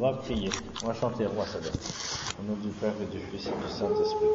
[0.00, 0.50] va prier.
[0.82, 1.72] On va chanter Roi Sadek.
[2.40, 4.26] Au nom du Père et du Fils et du Saint-Esprit.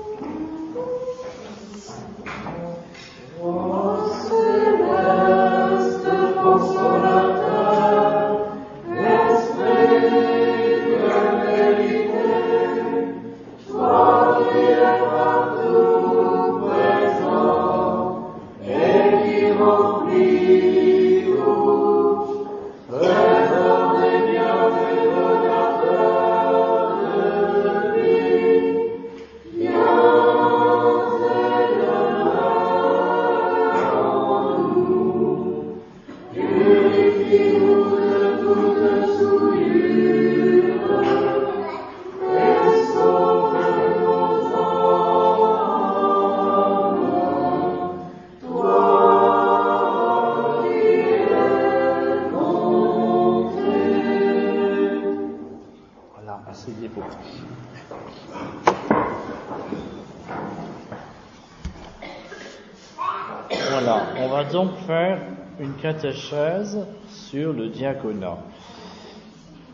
[64.36, 65.18] Va donc faire
[65.62, 68.38] une catéchèse sur le diaconat.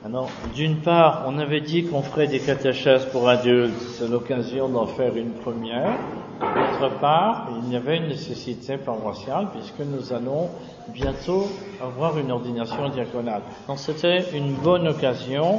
[0.06, 4.86] Alors, d'une part, on avait dit qu'on ferait des catéchèses pour adultes, c'est l'occasion d'en
[4.86, 5.98] faire une première.
[6.40, 10.50] D'autre part, il y avait une nécessité paroissiale puisque nous allons
[10.90, 11.48] bientôt
[11.81, 13.42] avoir une ordination diaconale.
[13.68, 15.56] Donc c'était une bonne occasion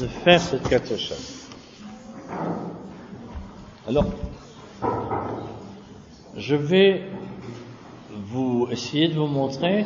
[0.00, 1.48] de faire cette catéchèse.
[3.88, 4.06] Alors,
[6.36, 7.02] je vais
[8.32, 9.84] vous essayer de vous montrer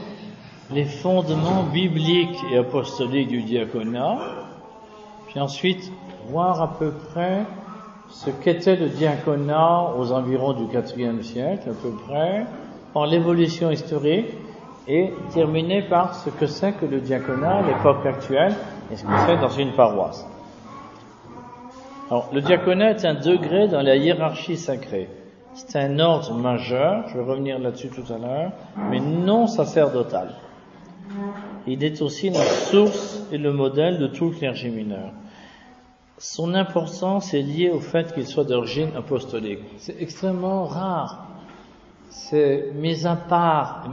[0.72, 4.18] les fondements bibliques et apostoliques du diaconat,
[5.26, 5.90] puis ensuite
[6.28, 7.44] voir à peu près
[8.08, 12.46] ce qu'était le diaconat aux environs du IVe siècle, à peu près,
[12.94, 14.32] par l'évolution historique,
[14.88, 18.54] et terminer par ce que c'est que le diaconat à l'époque actuelle
[18.92, 20.24] et ce que c'est dans une paroisse.
[22.08, 25.08] Alors, le diaconat est un degré dans la hiérarchie sacrée.
[25.56, 28.52] C'est un ordre majeur, je vais revenir là-dessus tout à l'heure,
[28.90, 30.34] mais non sacerdotal.
[31.66, 35.12] Il est aussi la source et le modèle de tout le clergé mineur.
[36.18, 39.60] Son importance est liée au fait qu'il soit d'origine apostolique.
[39.78, 41.26] C'est extrêmement rare.
[42.10, 43.84] C'est mis à part.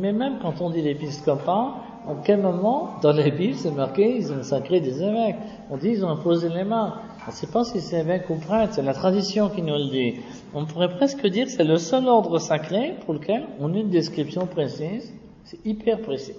[0.00, 1.74] Mais même quand on dit l'épiscopat,
[2.04, 5.36] en quel moment dans Bible c'est marqué ils ont sacré des évêques
[5.70, 6.94] On dit ils ont imposé les mains.
[7.24, 9.90] On ne sait pas si c'est évêque ou prêtre, c'est la tradition qui nous le
[9.90, 10.14] dit.
[10.54, 13.90] On pourrait presque dire que c'est le seul ordre sacré pour lequel on a une
[13.90, 15.12] description précise.
[15.44, 16.34] C'est hyper précis.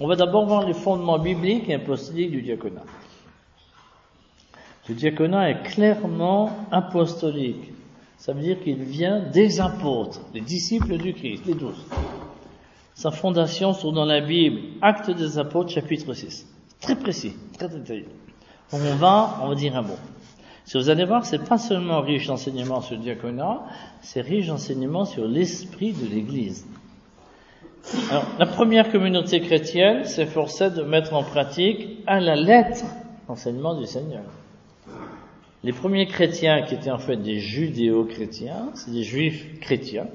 [0.00, 2.82] On va d'abord voir les fondements bibliques et apostoliques du diaconat.
[4.88, 7.72] Le diaconat est clairement apostolique.
[8.16, 11.84] Ça veut dire qu'il vient des apôtres, les disciples du Christ, les douze.
[12.94, 16.46] Sa fondation se trouve dans la Bible, Actes des apôtres, chapitre 6.
[16.80, 18.06] Très précis, très détaillé.
[18.72, 19.98] On va, on va dire un mot.
[20.64, 23.62] Si vous allez voir, c'est pas seulement riche d'enseignements sur le diaconat,
[24.00, 26.66] c'est riche d'enseignements sur l'esprit de l'Église.
[28.10, 32.84] Alors, la première communauté chrétienne s'efforçait de mettre en pratique à la lettre
[33.28, 34.24] l'enseignement du Seigneur.
[35.62, 40.06] Les premiers chrétiens, qui étaient en fait des judéo-chrétiens, c'est des juifs chrétiens,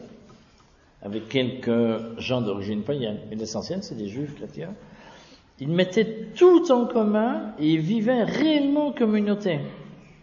[1.02, 4.74] avec quelques gens d'origine païenne, mais l'essentiel, c'est des juifs chrétiens.
[5.62, 9.60] Ils mettaient tout en commun et vivaient réellement en communauté,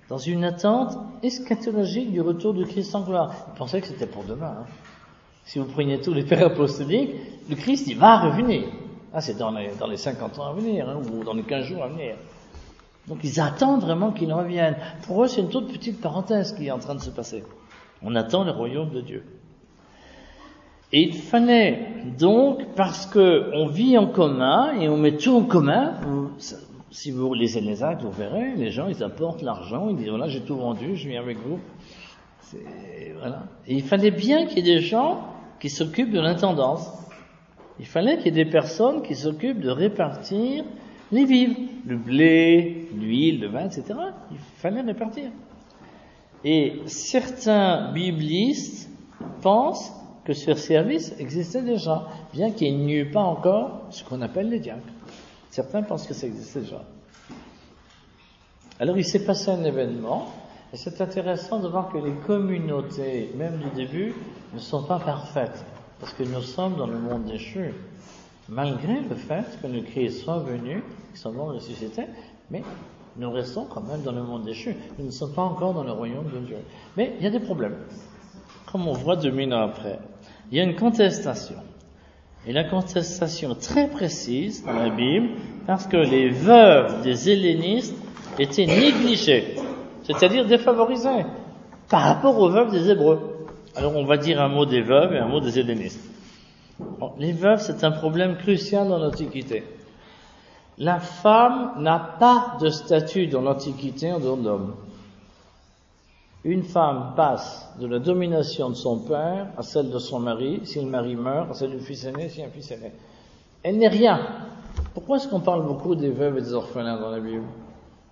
[0.09, 3.35] dans une attente eschatologique du retour du Christ en gloire.
[3.53, 4.57] Ils pensaient que c'était pour demain.
[4.61, 4.67] Hein.
[5.45, 7.11] Si vous preniez tous les pères apostoliques,
[7.49, 8.65] le Christ, il va revenir.
[9.13, 11.65] Ah, c'est dans les, dans les 50 ans à venir, hein, ou dans les 15
[11.67, 12.17] jours à venir.
[13.07, 14.77] Donc ils attendent vraiment qu'il revienne.
[15.07, 17.45] Pour eux, c'est une toute petite parenthèse qui est en train de se passer.
[18.03, 19.25] On attend le royaume de Dieu.
[20.93, 21.89] Et il fallait
[22.19, 25.95] donc, parce que on vit en commun et on met tout en commun,
[26.91, 30.29] si vous lisez les actes, vous verrez, les gens, ils apportent l'argent, ils disent, voilà,
[30.29, 31.59] j'ai tout vendu, je viens avec vous.
[33.19, 33.45] Voilà.
[33.67, 35.25] Et il fallait bien qu'il y ait des gens
[35.59, 36.89] qui s'occupent de l'intendance.
[37.81, 40.65] Il fallait qu'il y ait des personnes qui s'occupent de répartir
[41.13, 43.85] les vivres, le blé, l'huile, le vin, etc.
[44.31, 45.31] Il fallait répartir.
[46.45, 48.89] Et certains biblistes
[49.43, 49.93] pensent
[50.27, 54.59] que ce service existait déjà, bien qu'il n'y ait pas encore ce qu'on appelle les
[54.59, 54.83] diacres.
[55.51, 56.83] Certains pensent que ça existait déjà.
[58.81, 60.27] Alors il s'est passé un événement,
[60.73, 64.15] et c'est intéressant de voir que les communautés, même du début,
[64.53, 65.65] ne sont pas parfaites,
[66.01, 67.73] parce que nous sommes dans le monde déchu,
[68.49, 72.03] malgré le fait que le Christ soit venu, qu'il soit mort ressuscité,
[72.51, 72.63] mais
[73.17, 74.77] nous restons quand même dans le monde déchu.
[74.99, 76.59] Nous ne sommes pas encore dans le royaume de Dieu.
[76.97, 77.77] Mais il y a des problèmes,
[78.71, 79.99] comme on voit deux minutes après.
[80.51, 81.57] Il y a une contestation.
[82.47, 85.31] Et la contestation très précise dans la Bible,
[85.67, 87.97] parce que les veuves des hellénistes
[88.39, 89.57] étaient négligées,
[90.05, 91.27] c'est-à-dire défavorisées,
[91.89, 93.49] par rapport aux veuves des Hébreux.
[93.75, 96.01] Alors on va dire un mot des veuves et un mot des hellénistes.
[97.19, 99.65] les veuves, c'est un problème crucial dans l'Antiquité.
[100.79, 104.75] La femme n'a pas de statut dans l'Antiquité en dehors de l'homme
[106.47, 110.81] une femme passe de la domination de son père à celle de son mari, si
[110.81, 112.93] le mari meurt, à celle du fils aîné, si un fils aîné.
[113.65, 114.21] Elle n'est rien.
[114.95, 117.47] Pourquoi est-ce qu'on parle beaucoup des veuves et des orphelins dans la Bible?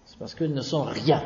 [0.04, 1.22] C'est parce qu'ils ne sont rien.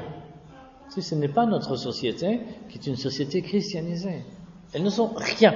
[0.91, 4.23] Si ce n'est pas notre société qui est une société christianisée.
[4.75, 5.55] Elles ne sont rien.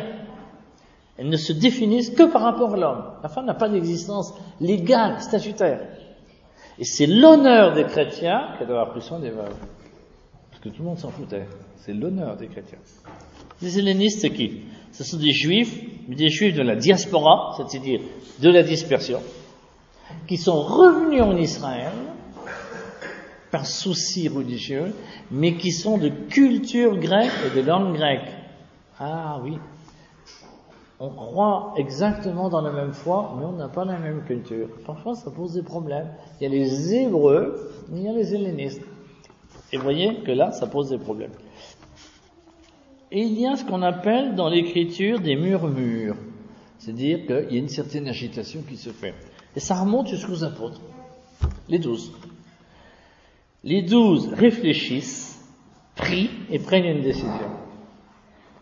[1.19, 3.05] Elles ne se définissent que par rapport à l'homme.
[3.23, 5.87] La femme n'a pas d'existence légale, statutaire.
[6.79, 9.55] Et c'est l'honneur des chrétiens qu'elle doit avoir pris soin des veuves
[10.63, 11.47] que tout le monde s'en foutait.
[11.77, 12.79] C'est l'honneur des chrétiens.
[13.61, 14.63] Les hellénistes, c'est qui
[14.93, 18.01] Ce sont des juifs, mais des juifs de la diaspora, c'est-à-dire
[18.41, 19.21] de la dispersion,
[20.27, 21.93] qui sont revenus en Israël
[23.51, 24.95] par souci religieux,
[25.31, 28.31] mais qui sont de culture grecque et de langue grecque.
[28.99, 29.59] Ah oui,
[31.01, 34.69] on croit exactement dans la même foi, mais on n'a pas la même culture.
[34.87, 36.09] Parfois, ça pose des problèmes.
[36.41, 38.83] Il y a les Hébreux, il y a les hellénistes.
[39.73, 41.33] Et vous voyez que là, ça pose des problèmes.
[43.11, 46.17] Et il y a ce qu'on appelle dans l'écriture des murmures.
[46.79, 49.15] C'est-à-dire qu'il y a une certaine agitation qui se fait.
[49.57, 50.81] Et ça remonte jusqu'aux apôtres.
[51.69, 52.13] Les douze.
[53.65, 55.41] Les douze réfléchissent,
[55.95, 57.51] prient et prennent une décision.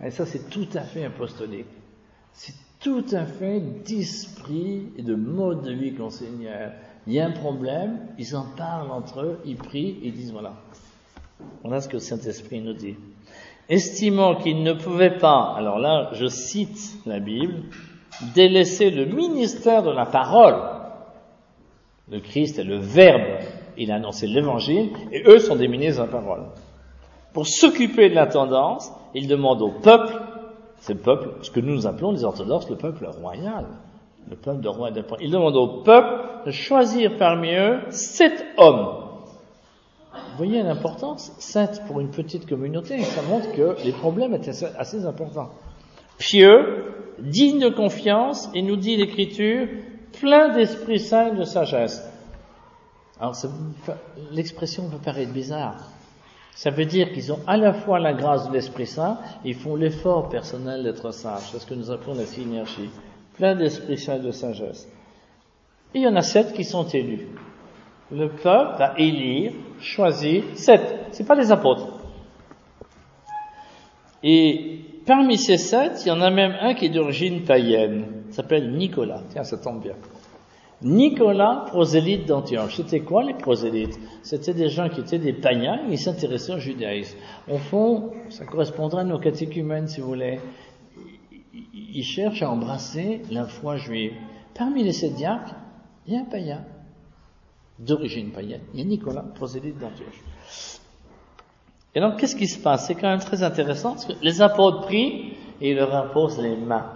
[0.04, 1.66] Et ça, c'est tout à fait apostolique.
[2.32, 6.08] C'est tout à fait d'esprit et de mode de vie qu'on
[7.06, 10.54] Il y a un problème, ils en parlent entre eux, ils prient, ils disent voilà,
[11.62, 12.96] voilà ce que le Saint-Esprit nous dit.
[13.69, 17.54] Estimant qu'il ne pouvait pas, alors là, je cite la Bible,
[18.34, 20.56] délaisser le ministère de la parole.
[22.10, 23.44] Le Christ est le Verbe,
[23.76, 26.42] il a annoncé l'Évangile, et eux sont des ministres de la parole.
[27.32, 30.20] Pour s'occuper de la tendance, il demande au peuple,
[30.78, 33.66] c'est le peuple, ce que nous appelons les orthodoxes, le peuple royal,
[34.28, 38.44] le peuple de roi et de Il demande au peuple de choisir parmi eux sept
[38.56, 39.09] hommes
[40.44, 45.50] voyez l'importance Sept pour une petite communauté, ça montre que les problèmes étaient assez importants.
[46.19, 49.69] Pieux, digne de confiance, et nous dit l'Écriture,
[50.19, 52.02] plein d'Esprit Saint et de sagesse.
[53.20, 53.37] Alors
[54.32, 55.76] l'expression peut paraître bizarre.
[56.54, 59.54] Ça veut dire qu'ils ont à la fois la grâce de l'Esprit Saint et ils
[59.54, 61.50] font l'effort personnel d'être sages.
[61.52, 62.90] C'est ce que nous appelons la synergie.
[63.34, 64.88] Plein d'Esprit Saint et de sagesse.
[65.94, 67.28] Et il y en a sept qui sont élus
[68.12, 71.06] le peuple va élire, choisir sept.
[71.12, 71.88] C'est pas les apôtres.
[74.23, 78.06] Et parmi ces sept, il y en a même un qui est d'origine païenne.
[78.29, 79.23] Il s'appelle Nicolas.
[79.31, 79.97] Tiens, ça tombe bien.
[80.82, 82.77] Nicolas, prosélyte d'Antioche.
[82.77, 83.99] C'était quoi les prosélytes?
[84.23, 87.19] C'était des gens qui étaient des païens, ils s'intéressaient au judaïsme.
[87.50, 90.41] Au fond, ça correspondrait à nos catéchumènes, si vous voulez.
[91.75, 94.12] Ils cherchent à embrasser la foi juive.
[94.55, 95.55] Parmi les sept diacres,
[96.06, 96.65] il y a un païen
[97.81, 98.62] d'origine païenne.
[98.75, 100.23] A Nicolas, prosélyte d'Antioche.
[101.94, 102.87] Et donc, qu'est-ce qui se passe?
[102.87, 106.56] C'est quand même très intéressant, parce que les apôtres prient et ils leur imposent les
[106.56, 106.93] mains.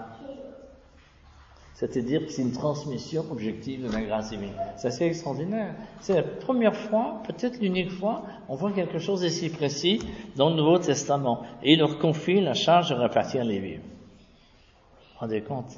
[1.75, 4.53] C'est-à-dire que c'est une transmission objective de la grâce divine.
[4.77, 5.75] C'est assez extraordinaire.
[6.01, 10.01] C'est la première fois, peut-être l'unique fois, on voit quelque chose d'aussi précis
[10.37, 11.43] dans le Nouveau Testament.
[11.65, 13.83] Et il leur confie la charge de répartir les vivres.
[13.83, 15.77] Vous vous rendez compte?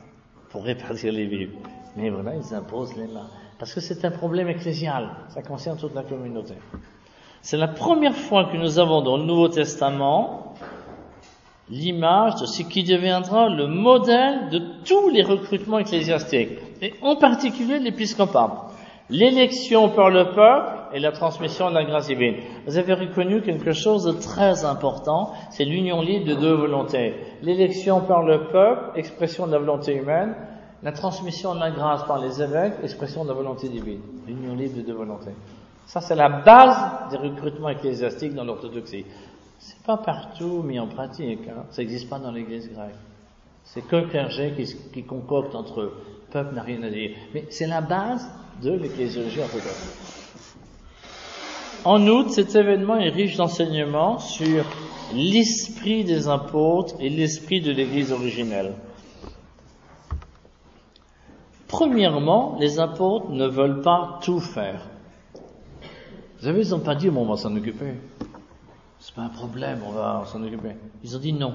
[0.51, 1.59] Pour répartir les vivres.
[1.97, 3.31] Mais voilà, ils imposent les mains.
[3.59, 6.55] Parce que c'est un problème ecclésial, ça concerne toute la communauté.
[7.41, 10.55] C'est la première fois que nous avons dans le Nouveau Testament
[11.71, 17.79] l'image de ce qui deviendra le modèle de tous les recrutements ecclésiastiques, et en particulier
[17.79, 18.69] l'épiscopat.
[19.09, 22.37] L'élection par le peuple et la transmission de la grâce divine.
[22.67, 27.15] Vous avez reconnu quelque chose de très important, c'est l'union libre de deux volontés.
[27.43, 30.35] L'élection par le peuple, expression de la volonté humaine,
[30.83, 34.77] la transmission de la grâce par les évêques, expression de la volonté divine, l'union libre
[34.77, 35.35] de deux volontés.
[35.87, 39.07] Ça, c'est la base des recrutements ecclésiastiques dans l'orthodoxie.
[39.59, 41.65] C'est pas partout mis en pratique, hein.
[41.71, 42.95] ça n'existe pas dans l'église grecque.
[43.65, 44.55] C'est que le clergé
[44.93, 46.03] qui, concocte entre eux.
[46.29, 47.11] Le peuple n'a rien à dire.
[47.35, 48.29] Mais c'est la base
[48.63, 50.23] de l'ecclésiologie orthodoxe.
[51.85, 54.65] En outre, cet événement est riche d'enseignements sur
[55.15, 58.73] l'esprit des apôtres et l'esprit de l'église originelle.
[61.69, 64.89] Premièrement, les apôtres ne veulent pas tout faire.
[66.39, 67.95] Vous savez, ils n'ont pas dit, bon, on va s'en occuper.
[68.99, 70.77] C'est pas un problème, on va s'en occuper.
[71.05, 71.55] Ils ont dit non,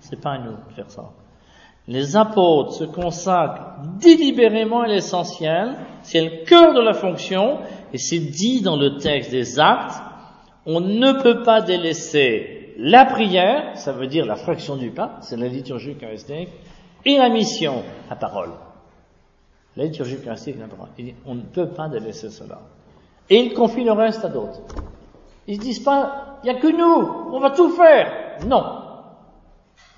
[0.00, 1.10] c'est pas à nous de faire ça.
[1.88, 7.58] Les apôtres se consacrent délibérément à l'essentiel, c'est le cœur de la fonction,
[7.92, 10.00] et c'est dit dans le texte des actes,
[10.66, 15.36] on ne peut pas délaisser la prière, ça veut dire la fraction du pain, c'est
[15.36, 16.50] la liturgie eucharistique,
[17.04, 18.50] et la mission, la parole.
[19.76, 20.56] La liturgie eucharistique.
[20.98, 22.60] Il on ne peut pas délaisser cela.
[23.28, 24.60] Et il confie le reste à d'autres.
[25.46, 28.38] Ils ne disent pas, il n'y a que nous, on va tout faire.
[28.46, 28.64] Non.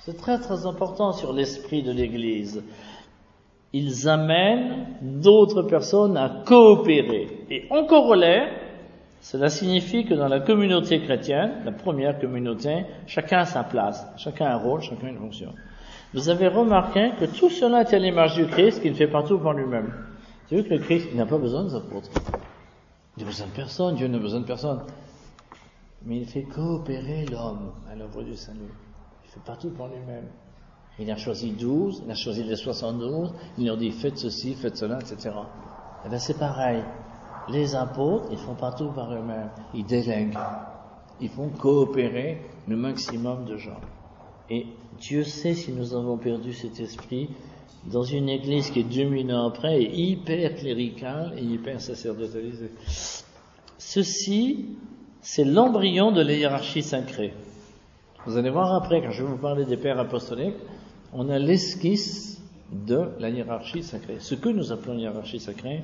[0.00, 2.62] C'est très très important sur l'esprit de l'Église.
[3.72, 7.46] Ils amènent d'autres personnes à coopérer.
[7.50, 8.48] Et en corollaire,
[9.20, 14.46] cela signifie que dans la communauté chrétienne, la première communauté, chacun a sa place, chacun
[14.46, 15.54] a un rôle, chacun a une fonction.
[16.14, 19.22] Vous avez remarqué que tout cela est à l'image du Christ qui ne fait pas
[19.22, 19.92] tout par lui-même.
[20.46, 22.10] C'est vu que le Christ n'a pas besoin des apôtres.
[23.16, 24.82] Il n'a besoin de personne, Dieu n'a besoin de personne.
[26.04, 28.60] Mais il fait coopérer l'homme à l'œuvre du salut.
[29.24, 30.26] Il fait pas tout par lui-même.
[30.98, 34.76] Il a choisi douze, il a choisi les soixante-douze, il leur dit faites ceci, faites
[34.76, 35.30] cela, etc.
[35.30, 36.82] Et eh bien c'est pareil.
[37.48, 39.50] Les apôtres, ils font pas tout par eux-mêmes.
[39.72, 40.36] Ils délèguent.
[41.20, 43.80] Ils font coopérer le maximum de gens.
[44.50, 44.66] Et
[45.02, 47.28] Dieu sait si nous avons perdu cet esprit
[47.90, 52.70] dans une église qui est 2000 ans après, hyper cléricale et hyper sacerdotalisée.
[53.78, 54.76] Ceci,
[55.20, 57.34] c'est l'embryon de la hiérarchie sacrée.
[58.26, 60.54] Vous allez voir après, quand je vais vous parler des pères apostoliques,
[61.12, 62.40] on a l'esquisse
[62.70, 64.20] de la hiérarchie sacrée.
[64.20, 65.82] Ce que nous appelons hiérarchie sacrée,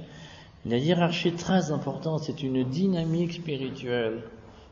[0.65, 4.23] la hiérarchie très importante, c'est une dynamique spirituelle.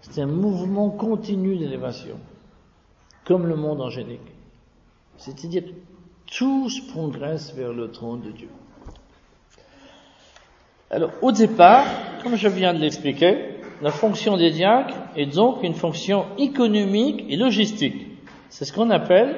[0.02, 2.16] C'est un mouvement continu d'élévation,
[3.24, 4.35] comme le monde angélique.
[5.18, 5.64] C'est-à-dire,
[6.26, 8.48] tous progressent vers le trône de Dieu.
[10.90, 11.86] Alors, au départ,
[12.22, 17.36] comme je viens de l'expliquer, la fonction des diacres est donc une fonction économique et
[17.36, 18.06] logistique.
[18.48, 19.36] C'est ce qu'on appelle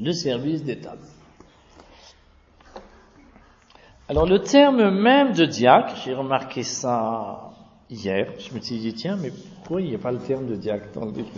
[0.00, 0.96] le service d'État.
[4.08, 7.52] Alors le terme même de diacre, j'ai remarqué ça
[7.90, 10.56] hier, je me suis dit tiens, mais pourquoi il n'y a pas le terme de
[10.56, 11.28] diacre dans le livre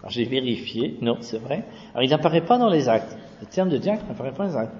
[0.00, 1.64] Alors j'ai vérifié, non, c'est vrai.
[1.92, 3.16] Alors il n'apparaît pas dans les actes.
[3.40, 4.74] Le terme de diacre n'apparaît pas dans les actes.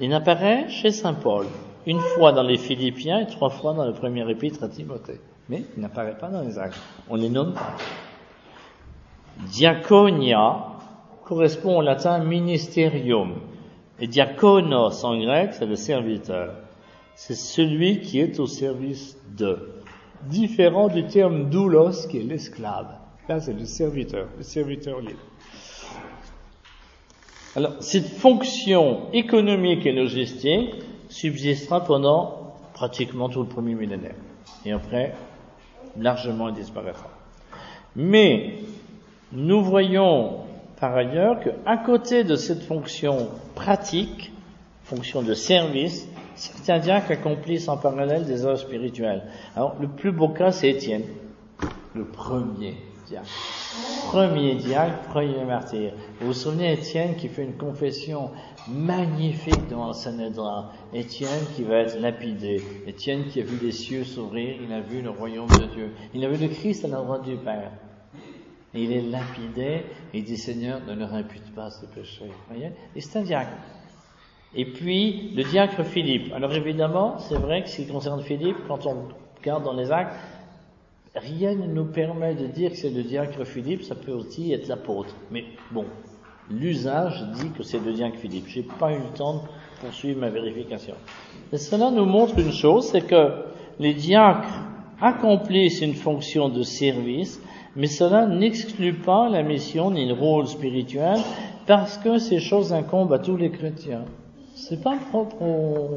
[0.00, 1.46] Il n'apparaît chez Saint Paul,
[1.86, 5.20] une fois dans les Philippiens et trois fois dans le premier épître à Timothée.
[5.48, 6.80] Mais il n'apparaît pas dans les actes.
[7.08, 7.76] On les nomme pas.
[9.46, 10.66] Diaconia
[11.24, 13.34] correspond au latin ministerium.
[14.00, 16.50] Et diakonos en grec, c'est le serviteur
[17.14, 19.70] c'est celui qui est au service de.
[20.24, 22.88] Différent du terme doulos qui est l'esclave.
[23.28, 25.20] Là, c'est le serviteur, le serviteur libre.
[27.56, 30.74] Alors, cette fonction économique et logistique
[31.08, 34.16] subsistera pendant pratiquement tout le premier millénaire.
[34.66, 35.14] Et après,
[35.96, 37.08] largement, elle disparaîtra.
[37.96, 38.56] Mais,
[39.32, 40.40] nous voyons
[40.78, 44.32] par ailleurs qu'à côté de cette fonction pratique,
[44.82, 49.22] fonction de service, certains diacres accomplissent en parallèle des œuvres spirituelles.
[49.56, 51.04] Alors, le plus beau cas, c'est Étienne,
[51.94, 52.74] le premier
[53.06, 53.28] diacre.
[54.08, 55.92] Premier diacre, premier martyr.
[56.20, 58.30] Vous vous souvenez Étienne qui fait une confession
[58.68, 60.70] magnifique devant le Sanhédrin.
[60.92, 62.62] Étienne qui va être lapidé.
[62.86, 65.92] Étienne qui a vu les cieux s'ouvrir, il a vu le royaume de Dieu.
[66.14, 67.72] Il a vu le Christ à la droite du Père.
[68.74, 72.24] Il est lapidé et il dit Seigneur, ne leur impute pas ce péché.
[72.96, 73.52] Et c'est un diacre.
[74.56, 76.32] Et puis, le diacre Philippe.
[76.32, 79.08] Alors évidemment, c'est vrai que ce qui concerne Philippe, quand on
[79.38, 80.14] regarde dans les actes,
[81.14, 84.68] rien ne nous permet de dire que c'est le diacre Philippe, ça peut aussi être
[84.68, 85.14] l'apôtre.
[85.30, 85.84] Mais bon,
[86.50, 88.46] l'usage dit que c'est le diacre Philippe.
[88.48, 89.40] J'ai pas eu le temps de
[89.80, 90.94] poursuivre ma vérification.
[91.52, 93.44] Et cela nous montre une chose, c'est que
[93.78, 94.48] les diacres
[95.00, 97.40] accomplissent une fonction de service,
[97.76, 101.18] mais cela n'exclut pas la mission ni le rôle spirituel,
[101.66, 104.04] parce que ces choses incombent à tous les chrétiens.
[104.54, 105.88] C'est pas propre au,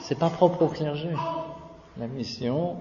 [0.00, 1.10] c'est pas propre au clergé.
[1.98, 2.76] La mission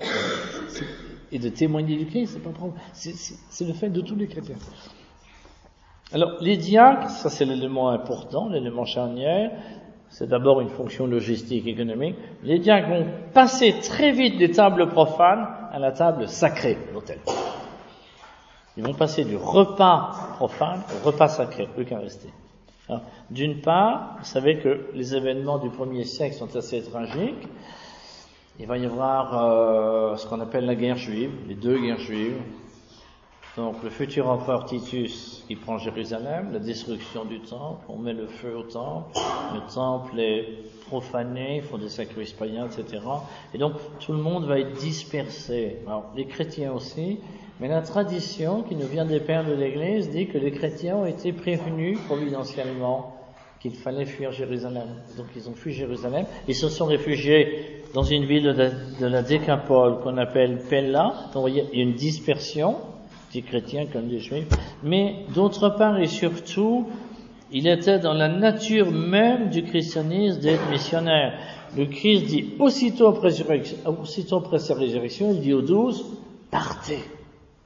[1.32, 2.76] est de témoigner du Christ, c'est pas propre.
[2.94, 4.56] C'est le fait de tous les chrétiens.
[6.14, 9.52] Alors, les diacres, ça c'est l'élément important, l'élément charnière.
[10.10, 12.16] C'est d'abord une fonction logistique, économique.
[12.44, 17.20] Les diacres vont passer très vite des tables profanes à la table sacrée de l'hôtel.
[18.78, 22.30] Ils vont passer du repas profane au repas sacré, l'Eucharistie.
[23.30, 27.48] D'une part, vous savez que les événements du premier siècle sont assez tragiques.
[28.60, 32.42] Il va y avoir euh, ce qu'on appelle la guerre juive, les deux guerres juives.
[33.56, 38.26] Donc le futur empereur Titus qui prend Jérusalem, la destruction du temple, on met le
[38.26, 39.12] feu au temple,
[39.54, 40.48] le temple est
[40.88, 43.04] profané, il faut des sacrifices païens, etc.
[43.54, 45.78] Et donc tout le monde va être dispersé.
[45.86, 47.20] Alors les chrétiens aussi,
[47.60, 51.06] mais la tradition qui nous vient des pères de l'Église dit que les chrétiens ont
[51.06, 53.18] été prévenus providentiellement
[53.60, 54.88] qu'il fallait fuir Jérusalem.
[55.18, 56.26] Donc ils ont fui Jérusalem.
[56.48, 58.44] Ils se sont réfugiés dans une ville
[59.00, 61.14] de la, Décapole qu'on appelle Pella.
[61.34, 62.76] Donc il y a une dispersion
[63.34, 64.48] des chrétiens comme des juifs.
[64.84, 66.88] Mais d'autre part et surtout,
[67.52, 71.40] il était dans la nature même du christianisme d'être missionnaire.
[71.76, 73.32] Le Christ dit aussitôt après,
[74.02, 76.06] aussitôt après sa résurrection, il dit aux douze,
[76.50, 77.00] partez.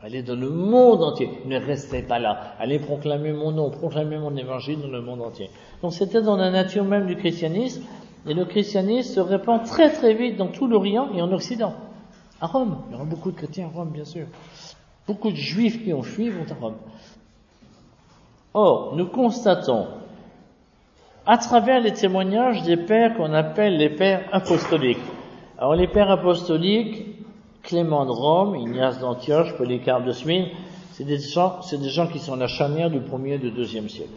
[0.03, 1.29] Allez dans le monde entier.
[1.45, 2.55] Ne restez pas là.
[2.59, 5.49] Allez proclamer mon nom, proclamer mon évangile dans le monde entier.
[5.83, 7.83] Donc c'était dans la nature même du christianisme.
[8.27, 11.73] Et le christianisme se répand très très vite dans tout l'Orient et en Occident.
[12.39, 12.77] À Rome.
[12.87, 14.25] Il y aura beaucoup de chrétiens à Rome, bien sûr.
[15.07, 16.75] Beaucoup de juifs qui ont fui vont à Rome.
[18.53, 19.87] Or, nous constatons,
[21.25, 24.97] à travers les témoignages des pères qu'on appelle les pères apostoliques.
[25.57, 27.05] Alors, les pères apostoliques,
[27.63, 30.47] Clément de Rome, Ignace d'Antioche, Polycarpe de Smyrne,
[30.93, 33.87] c'est des gens, c'est des gens qui sont la charnière du premier et du deuxième
[33.87, 34.09] siècle.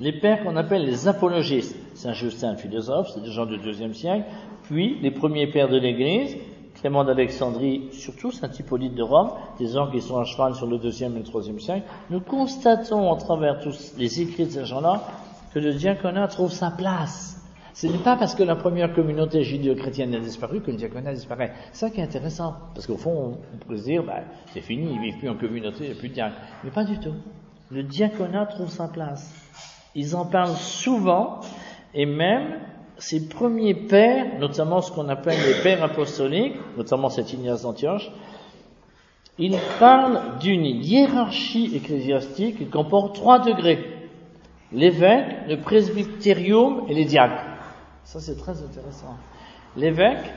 [0.00, 4.24] Les pères qu'on appelle les apologistes, Saint Justin, philosophe, c'est des gens du deuxième siècle,
[4.62, 6.38] puis les premiers pères de l'Église,
[6.80, 10.78] Clément d'Alexandrie, surtout Saint Hippolyte de Rome, des gens qui sont à cheval sur le
[10.78, 15.02] deuxième et le troisième siècle, nous constatons à travers tous les écrits de ces gens-là
[15.52, 17.36] que le diaconat trouve sa place.
[17.74, 21.52] Ce n'est pas parce que la première communauté judéo-chrétienne a disparu que le diaconat disparaît.
[21.72, 22.54] C'est ça qui est intéressant.
[22.74, 24.22] Parce qu'au fond, on pourrait se dire, ben,
[24.54, 26.36] c'est fini, ils vivent plus en communauté, il n'y a plus de diacre.
[26.64, 27.14] Mais pas du tout.
[27.70, 29.32] Le diaconat trouve sa place.
[29.94, 31.40] Ils en parlent souvent,
[31.94, 32.60] et même
[32.98, 38.10] ces premiers pères, notamment ce qu'on appelle les pères apostoliques, notamment cet Ignace d'Antioche,
[39.38, 44.08] ils parlent d'une hiérarchie ecclésiastique qui comporte trois degrés.
[44.72, 47.42] L'évêque, le presbytérium et les diacres.
[48.04, 49.16] Ça, c'est très intéressant.
[49.76, 50.30] L'évêque,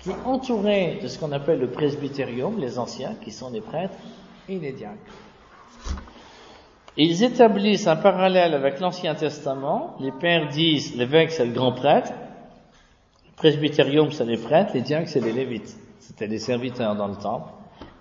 [0.00, 3.94] qui est entouré de ce qu'on appelle le presbytérium, les anciens, qui sont les prêtres,
[4.48, 4.96] et les diacres.
[7.02, 9.96] Ils établissent un parallèle avec l'Ancien Testament.
[10.00, 12.12] Les pères disent l'évêque c'est le grand prêtre,
[13.24, 15.78] le presbytérium c'est les prêtres, les diacres c'est les lévites.
[15.98, 17.48] C'était les serviteurs dans le temple.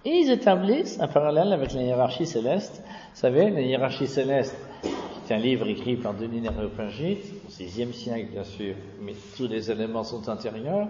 [0.04, 2.84] Et ils établissent un parallèle avec la hiérarchie céleste.
[3.14, 7.94] Vous savez, la hiérarchie céleste, qui est un livre écrit par Denis Néropagite, au VIe
[7.94, 10.90] siècle bien sûr, mais tous les éléments sont intérieurs.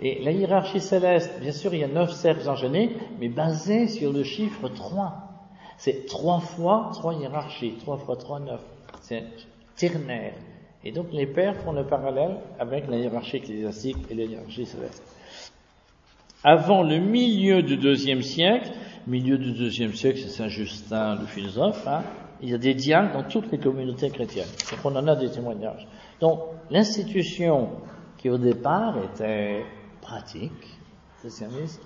[0.00, 4.10] Et la hiérarchie céleste, bien sûr, il y a neuf cercles engéniques, mais basés sur
[4.10, 5.31] le chiffre 3.
[5.82, 8.60] C'est trois fois trois hiérarchies, trois fois trois, neuf.
[9.00, 9.24] C'est
[9.74, 10.34] ternaire.
[10.84, 15.02] Et donc les pères font le parallèle avec la hiérarchie ecclésiastique et la hiérarchie céleste.
[16.44, 18.70] Avant le milieu du deuxième siècle,
[19.08, 22.04] milieu du deuxième siècle, c'est Saint Justin, le philosophe, hein,
[22.40, 24.46] il y a des diacres dans toutes les communautés chrétiennes.
[24.70, 25.88] Donc on en a des témoignages.
[26.20, 27.70] Donc l'institution
[28.18, 29.64] qui au départ était
[30.00, 30.78] pratique,
[31.18, 31.82] christianiste,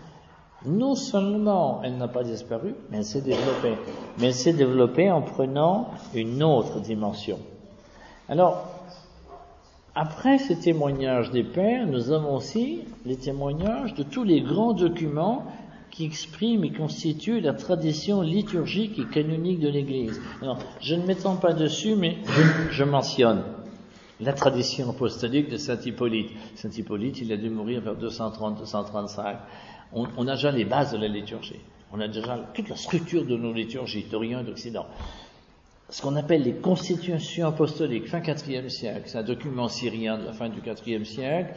[0.67, 3.77] non seulement elle n'a pas disparu, mais elle s'est développée.
[4.19, 7.39] Mais elle s'est développée en prenant une autre dimension.
[8.29, 8.65] Alors,
[9.95, 15.45] après ces témoignages des pères, nous avons aussi les témoignages de tous les grands documents
[15.91, 20.21] qui expriment et constituent la tradition liturgique et canonique de l'Église.
[20.43, 22.19] Alors, je ne m'étends pas dessus, mais
[22.71, 23.43] je, mentionne
[24.21, 26.29] la tradition apostolique de Saint Hippolyte.
[26.55, 29.37] Saint Hippolyte, il a dû mourir vers 230-235
[29.92, 31.61] on, a déjà les bases de la liturgie.
[31.92, 34.87] On a déjà toute la structure de nos liturgies d'Orient et d'Occident.
[35.88, 40.33] Ce qu'on appelle les constitutions apostoliques, fin 4e siècle, c'est un document syrien de la
[40.33, 41.55] fin du 4e siècle,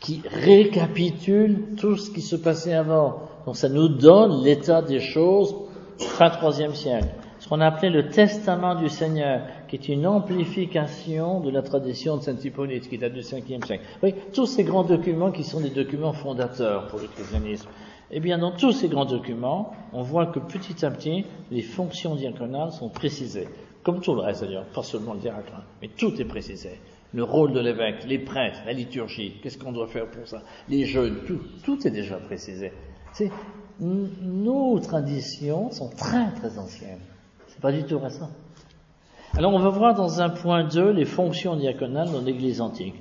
[0.00, 3.28] qui récapitule tout ce qui se passait avant.
[3.46, 5.54] Donc ça nous donne l'état des choses
[5.98, 7.08] fin 3e siècle.
[7.42, 12.22] Ce qu'on appelait le testament du Seigneur, qui est une amplification de la tradition de
[12.22, 13.82] Saint Hippolyte, qui date du 5e siècle.
[14.00, 17.68] Oui, tous ces grands documents qui sont des documents fondateurs pour le christianisme.
[18.12, 22.14] Eh bien, dans tous ces grands documents, on voit que petit à petit, les fonctions
[22.14, 23.48] diaconales sont précisées.
[23.82, 26.78] Comme tout le reste d'ailleurs, pas seulement le diacre, hein, mais tout est précisé.
[27.12, 30.84] Le rôle de l'évêque, les prêtres, la liturgie, qu'est-ce qu'on doit faire pour ça, les
[30.84, 32.70] jeûnes, tout, tout est déjà précisé.
[33.80, 37.00] Nos traditions sont très très anciennes.
[37.52, 38.30] C'est pas du tout récent.
[39.36, 42.94] Alors on va voir dans un point 2 les fonctions diaconales dans l'Église antique.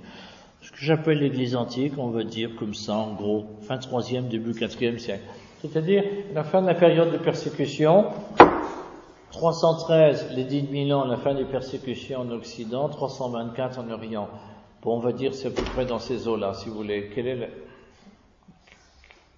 [0.62, 4.52] Ce que j'appelle l'Église antique, on va dire comme ça en gros, fin 3e, début
[4.52, 5.24] 4e siècle.
[5.62, 8.08] C'est-à-dire la fin de la période de persécution,
[9.32, 14.28] 313, l'édit de Milan, la fin des persécutions en Occident, 324 en Orient.
[14.82, 17.10] Bon, on va dire c'est à peu près dans ces eaux-là, si vous voulez.
[17.16, 17.50] est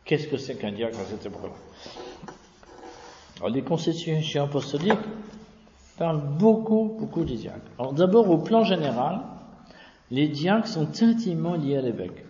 [0.06, 1.28] Qu'est-ce que c'est qu'un diacre à cette
[3.44, 4.94] Alors, les constitutions apostoliques
[5.98, 7.60] parle beaucoup, beaucoup des diacres.
[7.78, 9.20] Alors d'abord, au plan général,
[10.12, 12.24] les diacres sont intimement liés à l'évêque.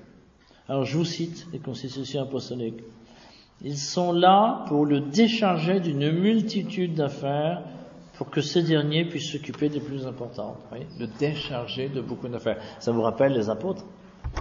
[0.68, 2.82] Alors je vous cite les constitutions apostoliques.
[3.62, 7.62] Ils sont là pour le décharger d'une multitude d'affaires
[8.18, 10.58] pour que ce dernier puisse s'occuper des plus importantes,
[11.00, 12.58] le décharger de beaucoup d'affaires.
[12.80, 13.86] Ça vous rappelle les apôtres?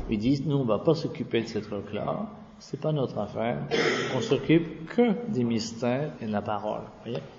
[0.08, 2.30] Ils disent, nous, on va pas s'occuper de cette truc-là,
[2.62, 3.58] c'est pas notre affaire,
[4.16, 6.82] on s'occupe que des mystères et de la parole.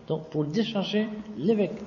[0.05, 1.07] Donc, pour décharger
[1.37, 1.79] l'évêque,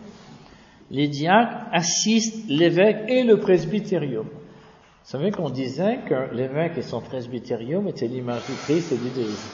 [0.90, 4.24] les diacres assistent l'évêque et le presbytérium.
[4.24, 9.14] Vous savez qu'on disait que l'évêque et son presbytérium étaient l'image du Christ et du
[9.14, 9.50] Jésus.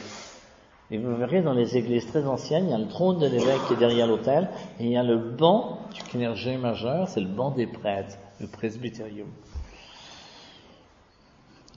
[0.93, 3.67] Et vous verrez dans les églises très anciennes, il y a le trône de l'évêque
[3.67, 7.35] qui est derrière l'autel, et il y a le banc du clergé majeur, c'est le
[7.35, 9.29] banc des prêtres, le presbytérium.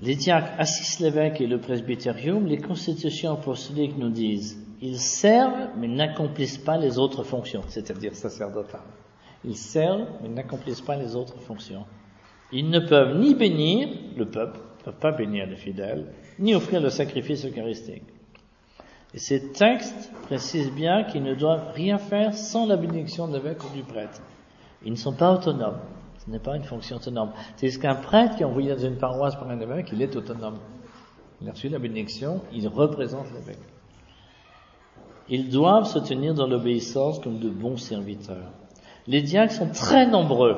[0.02, 5.88] Les diacres assistent l'évêque et le presbytérium, les constitutions apostoliques nous disent, ils servent mais
[5.88, 8.82] n'accomplissent pas les autres fonctions, c'est-à-dire sacerdotales.
[9.46, 11.86] Ils servent mais n'accomplissent pas les autres fonctions.
[12.52, 16.82] Ils ne peuvent ni bénir le peuple, ne peuvent pas bénir les fidèles, ni offrir
[16.82, 18.04] le sacrifice eucharistique.
[19.14, 23.64] Et ces textes précisent bien qu'ils ne doivent rien faire sans la bénédiction de l'évêque
[23.64, 24.22] ou du prêtre.
[24.84, 25.80] Ils ne sont pas autonomes.
[26.26, 27.32] Ce n'est pas une fonction autonome.
[27.58, 30.58] C'est qu'un prêtre qui est envoyé dans une paroisse par un évêque, il est autonome.
[31.42, 33.60] Il a reçu la bénédiction, il représente l'évêque.
[35.30, 38.52] Ils doivent se tenir dans l'obéissance comme de bons serviteurs.
[39.08, 40.58] Les diacres sont très nombreux.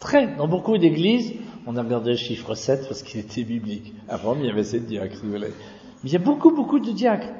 [0.00, 1.34] Très, dans beaucoup d'églises,
[1.66, 3.94] on a regardé le chiffre 7 parce qu'il était biblique.
[4.08, 5.48] Avant, il y avait 7 diacres, si vous voulez.
[6.02, 7.32] Mais il y a beaucoup, beaucoup de diacres.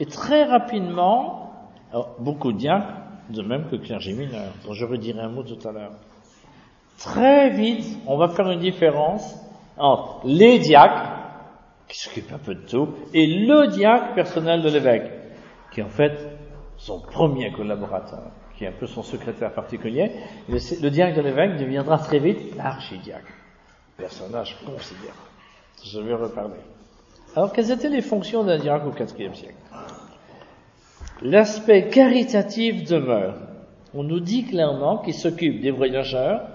[0.00, 1.52] Et très rapidement,
[1.92, 2.92] alors, beaucoup de diacres,
[3.30, 5.92] de même que clergé mineur, dont je redirai un mot tout à l'heure.
[6.98, 9.36] Très vite, on va faire une différence
[9.76, 11.12] entre les diacres,
[11.86, 15.10] qui s'occupent un peu de tout, et le diacre personnel de l'évêque,
[15.72, 16.18] qui est en fait
[16.76, 20.10] son premier collaborateur, qui est un peu son secrétaire particulier.
[20.48, 23.32] Le, le diacre de l'évêque deviendra très vite l'archidiacre,
[23.96, 25.18] personnage considérable.
[25.84, 26.60] Je vais reparler.
[27.36, 29.54] Alors, quelles étaient les fonctions d'un diacre au IVe siècle?
[31.22, 33.36] L'aspect caritatif demeure.
[33.94, 36.48] On nous dit clairement qu'il s'occupe des voyageurs.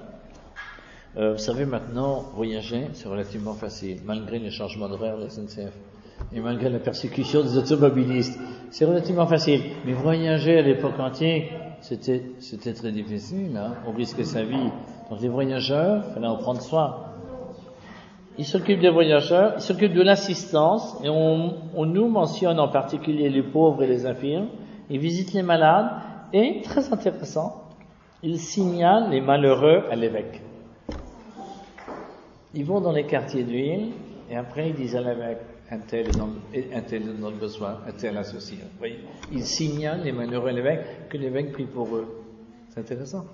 [1.15, 5.73] Euh, vous savez maintenant, voyager, c'est relativement facile, malgré les changements d'horaire de la SNCF
[6.34, 8.39] et malgré la persécution des automobilistes.
[8.71, 9.62] C'est relativement facile.
[9.86, 13.56] Mais voyager à l'époque antique, c'était, c'était très difficile.
[13.56, 14.71] Hein on risquait sa vie.
[15.10, 16.95] Donc les voyageurs, il fallait en prendre soin.
[18.39, 23.30] Il s'occupe des voyageurs, il s'occupe de l'assistance, et on, on, nous mentionne en particulier
[23.30, 24.47] les pauvres et les infirmes,
[24.89, 25.91] il visite les malades,
[26.34, 27.62] et, très intéressant,
[28.23, 30.41] il signale les malheureux à l'évêque.
[32.53, 33.91] Ils vont dans les quartiers d'huile,
[34.29, 35.39] et après ils disent à l'évêque,
[35.71, 38.59] un tel est dans, besoin, un tel associé.
[39.31, 42.07] Ils signalent les malheureux l'évêque, que l'évêque prie pour eux.
[42.69, 43.25] C'est intéressant.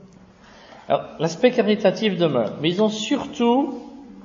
[0.87, 3.75] Alors, l'aspect caritatif demeure, mais ils ont surtout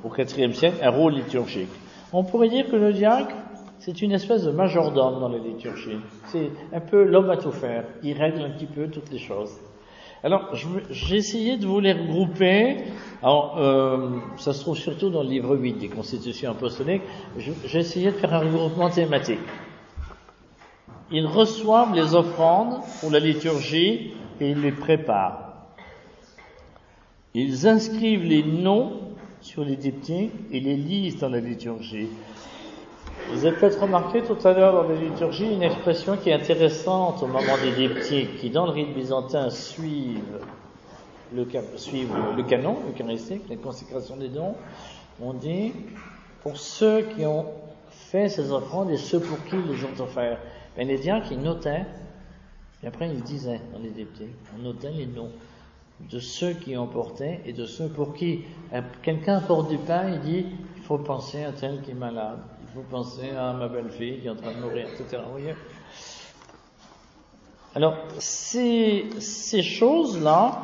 [0.04, 1.68] au IVe siècle un rôle liturgique.
[2.12, 3.34] On pourrait dire que le diacre,
[3.80, 5.98] c'est une espèce de majordome dans la liturgie.
[6.26, 7.84] C'est un peu l'homme à tout faire.
[8.02, 9.52] Il règle un petit peu toutes les choses.
[10.24, 10.54] Alors,
[10.90, 12.78] j'ai essayé de vous les regrouper.
[13.22, 14.08] Alors, euh,
[14.38, 17.02] ça se trouve surtout dans le livre 8 des constitutions apostoliques.
[17.36, 19.38] J'ai essayé de faire un regroupement thématique.
[21.12, 25.66] Ils reçoivent les offrandes pour la liturgie et ils les préparent.
[27.34, 29.00] Ils inscrivent les noms
[29.42, 32.08] sur les diptyques et les lisent dans la liturgie.
[33.30, 37.22] Vous avez peut-être remarqué tout à l'heure dans la liturgie une expression qui est intéressante
[37.22, 40.40] au moment des diptyques, qui dans le rite byzantin suivent
[41.34, 41.46] le,
[41.76, 44.54] suivent le canon eucharistique, la consécration des dons.
[45.20, 45.72] On dit,
[46.42, 47.46] pour ceux qui ont
[47.90, 50.38] fait ces offrandes et ceux pour qui les ont offerts.
[50.76, 51.84] Ben, les diacres, ils notaient,
[52.82, 55.30] et après ils disaient dans les diptyques, on notait les noms
[56.00, 58.44] de ceux qui ont porté et de ceux pour qui
[59.02, 60.46] quelqu'un porte du pain, il dit
[60.76, 62.38] il faut penser à tel qui est malade,
[62.74, 65.22] il faut penser à ma belle-fille qui est en train de mourir, etc.
[65.32, 65.38] Vous
[67.76, 70.58] Alors, ces, choses-là,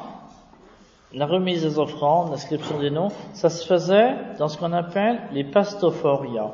[1.12, 5.44] la remise des offrandes, l'inscription des noms, ça se faisait dans ce qu'on appelle les
[5.44, 6.51] pastophoria.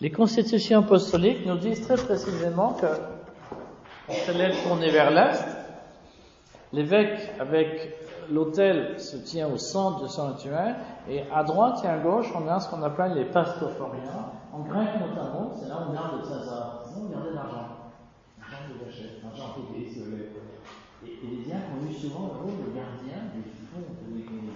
[0.00, 2.86] Les constitutions apostoliques nous disent très précisément que
[4.08, 5.46] on se lève tourner vers l'est,
[6.72, 10.76] L'évêque, avec l'autel, se tient au centre du sanctuaire,
[11.08, 14.32] et à droite et à gauche, on a ce qu'on appelle les pastophoriens.
[14.52, 16.84] En grec notamment, c'est là où on garde le trésor.
[16.86, 17.90] C'est où on garde l'argent.
[18.38, 20.30] L'argent de gâchette, l'argent privé, si vous voulez.
[21.04, 24.54] Et, les diacres ont eu souvent le rôle de gardien du fond de l'église.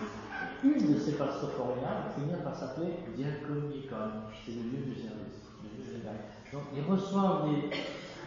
[0.64, 4.30] Une de ces pastophoriens va finir par s'appeler diaconicon.
[4.46, 7.68] C'est le lieu du service, le lieu de Donc, ils reçoivent les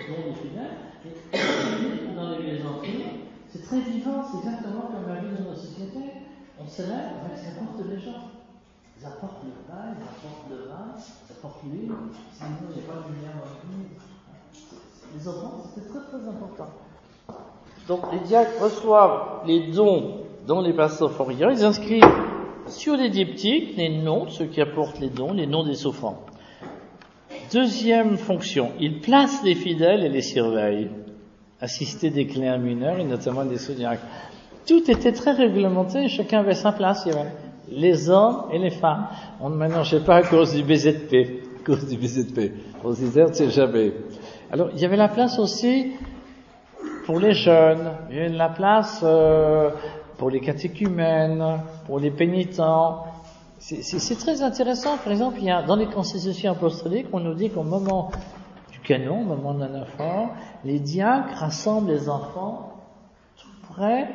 [0.06, 0.78] dons des fidèles,
[1.34, 6.00] et dans l'église antique, c'est très vivant, c'est exactement comme la vie de notre société.
[6.60, 8.32] On se lève ce qu'apportent les gens.
[9.00, 11.92] Ils apportent le pain, ils apportent le vin, ils apportent l'huile,
[12.34, 13.52] sinon il n'y a pas de lumière dans.
[15.14, 16.68] Les offrandes, c'était très très important.
[17.88, 22.06] Donc les diacres reçoivent les dons dans les pastophoriens, ils inscrivent
[22.68, 26.24] sur les diptyques les noms ceux qui apportent les dons, les noms des souffrants.
[27.52, 30.90] Deuxième fonction, ils placent les fidèles et les surveillent,
[31.62, 34.04] assister des cléens mineurs et notamment des sous-diacres.
[34.68, 37.30] Tout était très réglementé, chacun avait sa place, il y avait
[37.70, 39.08] les hommes et les femmes.
[39.40, 42.52] On ne mélangeait pas à cause du BZP, à cause du BZP.
[42.84, 43.94] On se disait, c'est jamais.
[44.52, 45.94] Alors, il y avait la place aussi
[47.06, 49.70] pour les jeunes, il y avait la place euh,
[50.18, 53.06] pour les catéchumènes, pour les pénitents.
[53.60, 54.98] C'est très intéressant.
[54.98, 58.12] Par exemple, dans les constitutions apostoliques, on nous dit qu'au moment
[58.92, 60.30] canon, d'un
[60.66, 62.74] les diacres rassemblent les enfants
[63.38, 64.10] tout près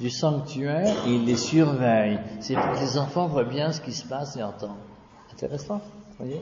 [0.00, 2.18] du sanctuaire et ils les surveillent.
[2.40, 4.70] C'est pour que les enfants voient bien ce qui se passe et entendent.
[5.32, 5.80] Intéressant.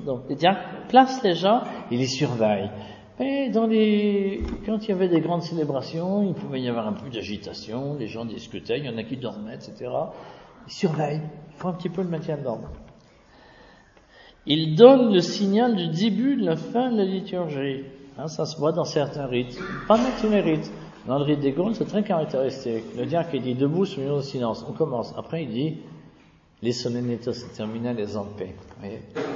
[0.07, 2.71] Donc, les diacres placent les gens et les surveillent.
[3.19, 7.97] Les, quand il y avait des grandes célébrations, il pouvait y avoir un peu d'agitation,
[7.99, 9.91] les gens discutaient, il y en a qui dormaient, etc.
[10.67, 12.71] Ils surveillent, ils font un petit peu le maintien d'ordre.
[14.47, 17.85] Ils donnent le signal du début de la fin de la liturgie.
[18.19, 20.71] Hein, ça se voit dans certains rites, pas dans tous les rites.
[21.07, 22.85] Dans le rite des Gaules, c'est très caractéristique.
[22.97, 24.65] Le diacre il dit debout, soyons au silence.
[24.69, 25.15] On commence.
[25.17, 25.77] Après, il dit
[26.63, 28.55] les solennités se terminent les en paix.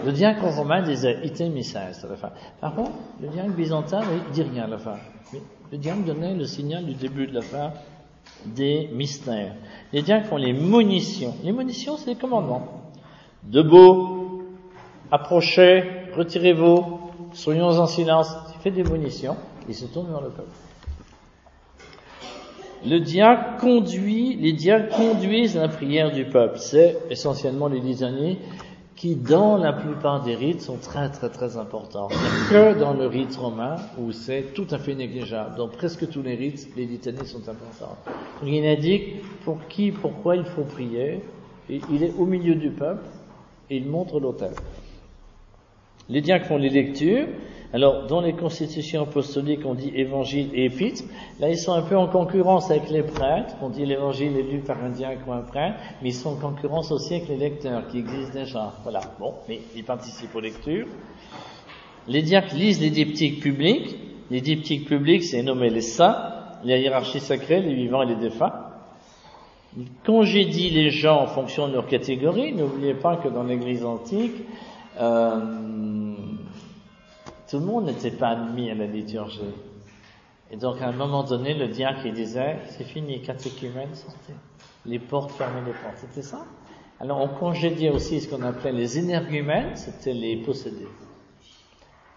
[0.04, 2.30] Le diacre romain disait item à la fin.
[2.60, 4.96] Par contre, le diacre byzantin, il dit rien à la fin.
[5.72, 7.72] Le diacre donnait le signal du début de la fin
[8.44, 9.54] des mystères.
[9.92, 11.34] Les diacres ont les munitions.
[11.42, 12.68] Les munitions, c'est les commandements.
[13.42, 14.13] Debout,
[15.10, 15.84] approchez,
[16.16, 17.00] retirez-vous,
[17.32, 18.34] soyons en silence.
[18.54, 19.36] Il fait des munitions,
[19.68, 20.50] il se tourne vers le peuple.
[22.86, 26.58] Le diacre conduit, les diacres conduisent la prière du peuple.
[26.58, 28.38] C'est essentiellement les litanies
[28.94, 32.08] qui, dans la plupart des rites, sont très très très importants.
[32.50, 35.56] Que dans le rite romain, où c'est tout à fait négligeable.
[35.56, 37.96] Dans presque tous les rites, les litanies sont importantes.
[38.44, 41.22] il indique pour qui, pourquoi il faut prier.
[41.70, 43.06] Il est au milieu du peuple
[43.70, 44.52] et il montre l'autel.
[46.08, 47.26] Les diacres font les lectures.
[47.72, 51.02] Alors, dans les constitutions apostoliques, on dit évangile et épître.
[51.40, 53.56] Là, ils sont un peu en concurrence avec les prêtres.
[53.62, 56.36] On dit l'évangile est lu par un diacre ou un prêtre, mais ils sont en
[56.36, 58.74] concurrence aussi avec les lecteurs qui existent déjà.
[58.84, 59.00] Voilà.
[59.18, 60.86] Bon, mais ils participent aux lectures.
[62.06, 63.96] Les diacres lisent les diptyques publics.
[64.30, 66.16] Les diptyques publics, c'est nommé les saints,
[66.64, 68.52] la hiérarchie sacrée, les vivants et les défunts.
[69.76, 72.52] Ils congédient les gens en fonction de leur catégorie.
[72.52, 74.36] N'oubliez pas que dans l'Église antique,
[75.00, 76.14] euh,
[77.48, 79.40] tout le monde n'était pas admis à la liturgie.
[80.50, 84.34] Et donc, à un moment donné, le diacre, disait, c'est fini, catéchumène, sortez.
[84.86, 85.96] Les portes, fermez les portes.
[85.96, 86.44] C'était ça.
[87.00, 90.88] Alors, on congédiait aussi ce qu'on appelait les énergumènes, c'était les possédés.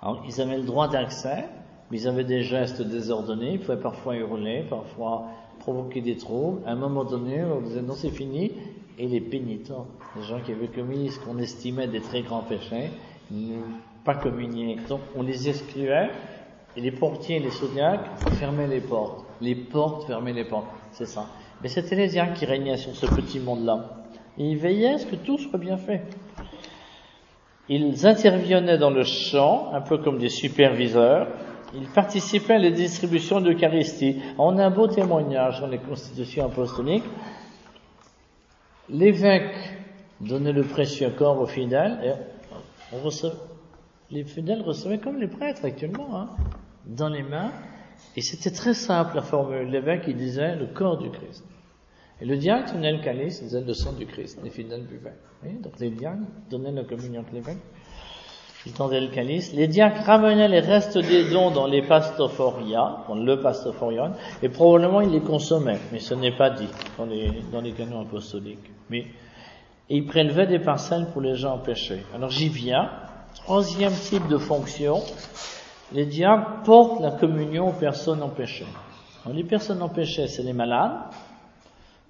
[0.01, 1.45] Alors, ils avaient le droit d'accès,
[1.89, 5.27] mais ils avaient des gestes désordonnés, ils pouvaient parfois hurler, parfois
[5.59, 6.61] provoquer des troubles.
[6.67, 8.51] À un moment donné, on disait, non, c'est fini.
[8.97, 12.89] Et les pénitents, les gens qui avaient commis ce qu'on estimait des très grands péchés,
[14.03, 14.77] pas communier.
[14.89, 16.09] Donc on les excluait
[16.75, 18.05] et les portiers, les zodiaques
[18.39, 19.25] fermaient les portes.
[19.41, 20.67] Les portes fermaient les portes.
[20.91, 21.25] C'est ça.
[21.61, 24.03] Mais c'était les diacres qui régnaient sur ce petit monde-là.
[24.37, 26.03] Et ils veillaient à ce que tout soit bien fait.
[27.67, 31.27] Ils intervenaient dans le champ, un peu comme des superviseurs.
[31.75, 34.21] Ils participaient à la distribution d'Eucharistie.
[34.37, 37.03] On a un beau témoignage dans les constitutions apostoliques.
[38.89, 39.55] L'évêque
[40.21, 42.11] donnait le précieux corps aux fidèles et
[42.93, 43.35] on recevait,
[44.09, 46.29] les fidèles recevaient comme les prêtres actuellement, hein,
[46.85, 47.51] dans les mains,
[48.15, 49.69] et c'était très simple la formule.
[49.69, 51.43] L'évêque, il disait le corps du Christ.
[52.21, 54.39] Et le diacre tenait le calice, il disait le sang du Christ.
[54.43, 55.17] Les fidèles buvaient.
[55.61, 57.57] Donc les diacres donnaient la communion avec l'évêque.
[59.53, 65.01] Les diacres ramenaient les restes des dons dans les pastophoria, dans le pastophorion, et probablement
[65.01, 68.71] ils les consommaient, mais ce n'est pas dit dans les, dans les canons apostoliques.
[68.89, 69.05] Mais,
[69.89, 72.03] et ils prélevaient des parcelles pour les gens empêchés.
[72.13, 72.89] Alors j'y viens.
[73.35, 75.01] Troisième type de fonction,
[75.93, 78.65] les diacres portent la communion aux personnes empêchées.
[79.31, 80.99] les personnes empêchées, c'est les malades,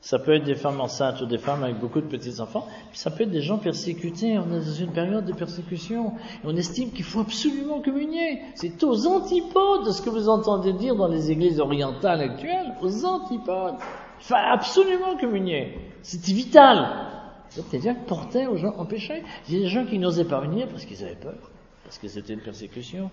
[0.02, 3.24] ça peut être des femmes enceintes ou des femmes avec beaucoup de petits-enfants, ça peut
[3.24, 7.22] être des gens persécutés, on est dans une période de persécution, on estime qu'il faut
[7.22, 8.42] absolument communier.
[8.56, 13.06] C'est aux antipodes de ce que vous entendez dire dans les églises orientales actuelles, aux
[13.06, 13.76] antipodes.
[14.20, 15.78] Il faut absolument communier.
[16.04, 16.88] C'était vital.
[17.50, 19.24] C'est-à-dire que portait aux gens empêchés.
[19.48, 21.38] Il y a des gens qui n'osaient pas venir parce qu'ils avaient peur,
[21.84, 23.10] parce que c'était une persécution.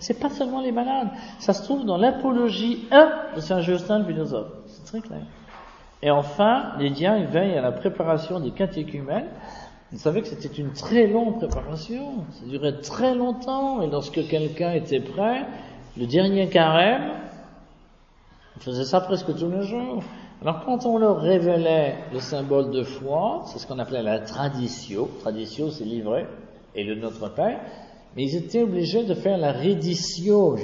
[0.00, 1.08] C'est pas seulement les malades.
[1.38, 4.48] Ça se trouve dans l'apologie 1 de Saint Justin le philosophe.
[4.66, 5.22] C'est très clair.
[6.06, 9.26] Et enfin, les diens veillent à la préparation des catéchumènes.
[9.90, 12.24] Vous savez que c'était une très longue préparation.
[12.30, 13.82] Ça durait très longtemps.
[13.82, 15.44] Et lorsque quelqu'un était prêt,
[15.98, 17.10] le dernier carême,
[18.56, 20.04] Ils faisaient ça presque tous les jours.
[20.42, 25.08] Alors quand on leur révélait le symbole de foi, c'est ce qu'on appelait la tradition,
[25.20, 26.24] tradition c'est livré,
[26.76, 27.60] et le Notre Père,
[28.14, 30.56] mais ils étaient obligés de faire la reddition,